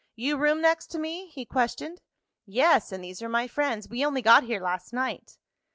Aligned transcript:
"You 0.15 0.35
room 0.35 0.61
next 0.63 0.87
to 0.93 0.97
me?" 0.97 1.27
he 1.27 1.45
questioned. 1.45 2.01
"Yes, 2.47 2.91
and 2.91 3.03
these 3.03 3.21
are 3.21 3.29
my 3.29 3.47
friends. 3.47 3.87
We 3.87 4.03
only 4.03 4.23
got 4.23 4.41
here 4.43 4.59
last 4.59 4.91
night." 4.93 5.37